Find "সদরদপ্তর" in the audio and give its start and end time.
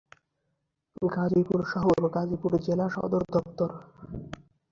2.89-3.69